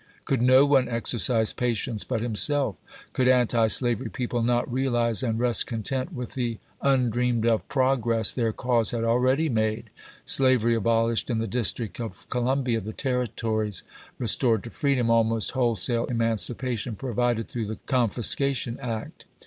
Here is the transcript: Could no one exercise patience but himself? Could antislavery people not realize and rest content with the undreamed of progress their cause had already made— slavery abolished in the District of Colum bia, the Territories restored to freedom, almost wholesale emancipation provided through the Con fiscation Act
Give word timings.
Could 0.25 0.41
no 0.41 0.65
one 0.65 0.89
exercise 0.89 1.53
patience 1.53 2.03
but 2.03 2.21
himself? 2.21 2.75
Could 3.13 3.27
antislavery 3.27 4.09
people 4.09 4.41
not 4.41 4.73
realize 4.73 5.21
and 5.21 5.39
rest 5.39 5.67
content 5.67 6.11
with 6.11 6.33
the 6.33 6.57
undreamed 6.81 7.45
of 7.45 7.69
progress 7.69 8.31
their 8.31 8.51
cause 8.51 8.89
had 8.89 9.03
already 9.03 9.47
made— 9.47 9.91
slavery 10.25 10.73
abolished 10.73 11.29
in 11.29 11.37
the 11.37 11.45
District 11.45 11.99
of 12.01 12.27
Colum 12.31 12.63
bia, 12.63 12.81
the 12.81 12.93
Territories 12.93 13.83
restored 14.17 14.63
to 14.63 14.71
freedom, 14.71 15.11
almost 15.11 15.51
wholesale 15.51 16.05
emancipation 16.05 16.95
provided 16.95 17.47
through 17.47 17.67
the 17.67 17.77
Con 17.85 18.09
fiscation 18.09 18.79
Act 18.79 19.25